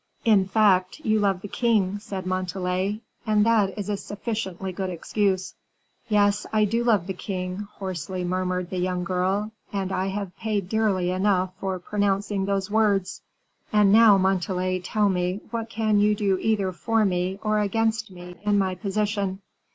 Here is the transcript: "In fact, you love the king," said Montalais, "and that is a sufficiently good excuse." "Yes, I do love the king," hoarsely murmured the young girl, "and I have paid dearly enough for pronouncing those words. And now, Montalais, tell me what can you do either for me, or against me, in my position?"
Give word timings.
"In 0.25 0.47
fact, 0.47 0.97
you 1.01 1.19
love 1.19 1.41
the 1.41 1.47
king," 1.47 1.99
said 1.99 2.25
Montalais, 2.25 3.01
"and 3.27 3.45
that 3.45 3.77
is 3.77 3.87
a 3.87 3.95
sufficiently 3.95 4.71
good 4.71 4.89
excuse." 4.89 5.53
"Yes, 6.07 6.47
I 6.51 6.65
do 6.65 6.83
love 6.83 7.05
the 7.05 7.13
king," 7.13 7.67
hoarsely 7.75 8.23
murmured 8.23 8.71
the 8.71 8.79
young 8.79 9.03
girl, 9.03 9.51
"and 9.71 9.91
I 9.91 10.07
have 10.07 10.35
paid 10.37 10.67
dearly 10.67 11.11
enough 11.11 11.53
for 11.59 11.77
pronouncing 11.77 12.45
those 12.45 12.71
words. 12.71 13.21
And 13.71 13.91
now, 13.91 14.17
Montalais, 14.17 14.79
tell 14.79 15.07
me 15.07 15.41
what 15.51 15.69
can 15.69 15.99
you 15.99 16.15
do 16.15 16.39
either 16.39 16.71
for 16.71 17.05
me, 17.05 17.37
or 17.43 17.59
against 17.59 18.09
me, 18.09 18.37
in 18.41 18.57
my 18.57 18.73
position?" 18.73 19.39